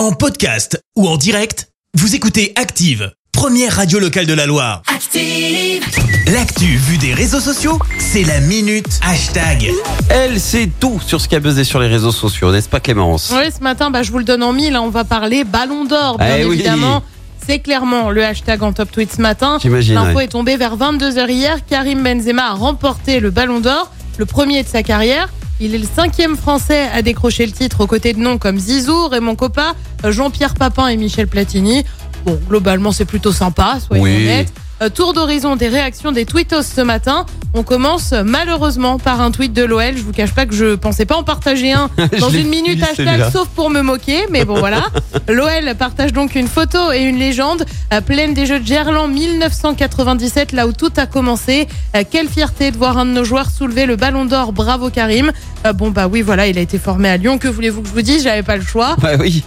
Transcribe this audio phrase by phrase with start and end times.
[0.00, 4.80] En podcast ou en direct, vous écoutez Active, première radio locale de la Loire.
[4.86, 5.84] Active.
[6.32, 9.70] L'actu vue des réseaux sociaux, c'est la minute hashtag.
[10.08, 13.30] Elle sait tout sur ce qui a buzzé sur les réseaux sociaux, n'est-ce pas Clémence?
[13.36, 14.74] Oui, ce matin, bah, je vous le donne en mille.
[14.74, 16.54] hein, On va parler Ballon d'Or, bien Eh oui.
[16.54, 17.02] évidemment.
[17.46, 19.58] C'est clairement le hashtag en top tweet ce matin.
[19.60, 20.24] J'imagine, L'info ouais.
[20.24, 21.58] est tombée vers 22h hier.
[21.68, 25.28] Karim Benzema a remporté le Ballon d'Or, le premier de sa carrière.
[25.62, 29.08] Il est le cinquième Français à décrocher le titre aux côtés de noms comme Zizou,
[29.08, 29.74] Raymond Coppa,
[30.08, 31.84] Jean-Pierre Papin et Michel Platini.
[32.24, 34.16] Bon, globalement, c'est plutôt sympa, soyons Oui.
[34.16, 34.52] honnêtes.
[34.82, 37.26] Euh, Tour d'horizon des réactions des tweetos ce matin.
[37.52, 39.94] On commence euh, malheureusement par un tweet de l'OL.
[39.94, 43.30] Je vous cache pas que je pensais pas en partager un dans une minute hashtag,
[43.30, 44.84] sauf pour me moquer, mais bon voilà.
[45.28, 50.52] L'OL partage donc une photo et une légende euh, pleine des Jeux de Gerland 1997,
[50.52, 51.68] là où tout a commencé.
[52.10, 54.52] Quelle fierté de voir un de nos joueurs soulever le Ballon d'Or.
[54.52, 55.32] Bravo Karim.
[55.74, 57.36] Bon bah oui voilà, il a été formé à Lyon.
[57.36, 58.22] Que voulez-vous que je vous dise?
[58.22, 58.96] J'avais pas le choix.
[58.98, 59.44] Bah oui.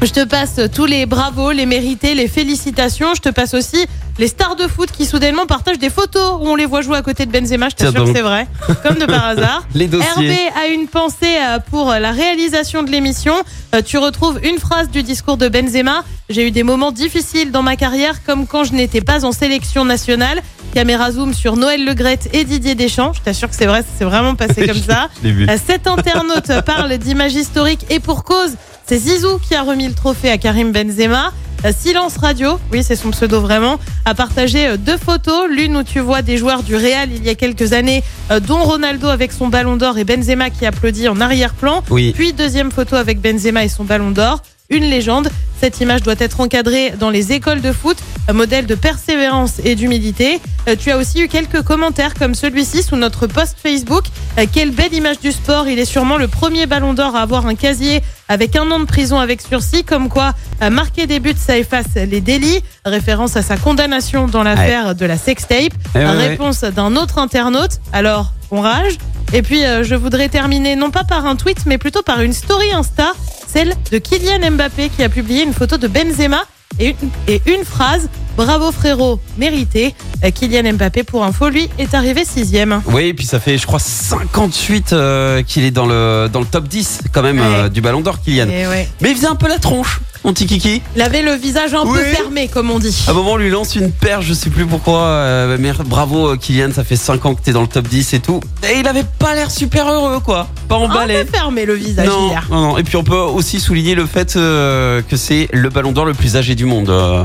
[0.00, 3.14] Je te passe tous les bravos, les mérités, les félicitations.
[3.16, 3.84] Je te passe aussi
[4.18, 7.02] les stars de foot qui soudainement partagent des photos où on les voit jouer à
[7.02, 7.68] côté de Benzema.
[7.68, 8.46] Je t'assure que c'est vrai,
[8.84, 9.64] comme de par hasard.
[9.74, 10.08] Les dossiers.
[10.08, 13.34] Hervé a une pensée euh, pour la réalisation de l'émission.
[13.74, 16.04] Euh, Tu retrouves une phrase du discours de Benzema.
[16.30, 19.84] J'ai eu des moments difficiles dans ma carrière, comme quand je n'étais pas en sélection
[19.84, 20.40] nationale.
[20.74, 23.12] Caméra zoom sur Noël Legrette et Didier Deschamps.
[23.14, 25.08] Je t'assure que c'est vrai, c'est vraiment passé comme ça.
[25.24, 25.46] Vu.
[25.48, 28.52] Euh, Cet internaute parle d'images historiques et pour cause,
[28.88, 31.32] c'est Zizou qui a remis le trophée à Karim Benzema.
[31.66, 35.46] Euh, Silence Radio, oui c'est son pseudo vraiment, a partagé euh, deux photos.
[35.50, 38.62] L'une où tu vois des joueurs du Real il y a quelques années, euh, dont
[38.62, 41.82] Ronaldo avec son ballon d'or et Benzema qui applaudit en arrière-plan.
[41.90, 42.12] Oui.
[42.14, 44.40] Puis deuxième photo avec Benzema et son ballon d'or.
[44.70, 45.30] Une légende.
[45.60, 47.96] Cette image doit être encadrée dans les écoles de foot,
[48.28, 50.40] un modèle de persévérance et d'humilité.
[50.68, 54.04] Euh, tu as aussi eu quelques commentaires comme celui-ci sous notre post Facebook.
[54.38, 55.68] Euh, quelle belle image du sport.
[55.68, 58.84] Il est sûrement le premier ballon d'or à avoir un casier avec un an de
[58.84, 59.84] prison avec sursis.
[59.84, 60.34] Comme quoi,
[60.70, 62.60] marquer des buts, ça efface les délits.
[62.84, 65.72] Référence à sa condamnation dans l'affaire de la sextape.
[65.94, 66.28] Eh ouais, ouais.
[66.28, 67.80] Réponse d'un autre internaute.
[67.92, 68.98] Alors, on rage.
[69.32, 72.32] Et puis, euh, je voudrais terminer non pas par un tweet, mais plutôt par une
[72.32, 73.12] story Insta,
[73.52, 76.44] celle de Kylian Mbappé qui a publié une photo de Benzema
[76.78, 79.96] et une, et une phrase Bravo frérot, mérité.
[80.22, 82.82] Euh, Kylian Mbappé, pour info, lui, est arrivé sixième.
[82.86, 86.46] Oui, et puis ça fait, je crois, 58 euh, qu'il est dans le, dans le
[86.46, 88.46] top 10 quand même euh, du Ballon d'Or, Kylian.
[88.46, 88.88] Ouais.
[89.00, 90.82] Mais il faisait un peu la tronche, mon petit kiki.
[90.96, 93.04] Il avait le visage un peu fermé, comme on dit.
[93.06, 94.98] À un moment, on lui lance une perche, je sais plus pourquoi.
[95.00, 98.14] euh, mais bravo, euh, Kylian, ça fait 5 ans que t'es dans le top 10
[98.14, 98.40] et tout.
[98.68, 100.48] Et il avait pas l'air super heureux, quoi.
[100.68, 101.24] Pas Un emballé.
[101.24, 102.46] peu fermé le visage Non, hier.
[102.50, 102.78] non, non.
[102.78, 106.14] Et puis on peut aussi souligner le fait euh, que c'est le ballon d'or le
[106.14, 106.90] plus âgé du monde.
[106.90, 107.24] euh,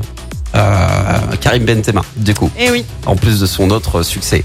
[1.42, 2.86] Karim Benzema, du coup, Et oui.
[3.06, 4.44] en plus de son autre succès.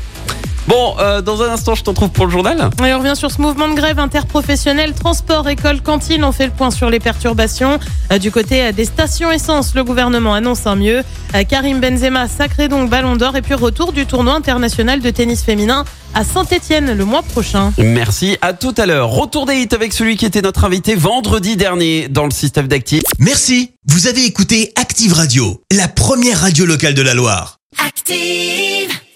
[0.69, 2.69] Bon, euh, dans un instant, je t'en trouve pour le journal.
[2.87, 4.93] Et on revient sur ce mouvement de grève interprofessionnel.
[4.93, 6.23] Transport, école, cantine.
[6.25, 7.79] On fait le point sur les perturbations.
[8.13, 11.03] Euh, du côté euh, des stations essence, le gouvernement annonce un mieux.
[11.35, 13.35] Euh, Karim Benzema, sacré donc ballon d'or.
[13.37, 17.73] Et puis retour du tournoi international de tennis féminin à Saint-Etienne le mois prochain.
[17.79, 19.09] Merci, à tout à l'heure.
[19.09, 23.05] Retour des hits avec celui qui était notre invité vendredi dernier dans le système d'actifs.
[23.19, 27.57] Merci, vous avez écouté Active Radio, la première radio locale de la Loire.
[27.87, 28.99] Active.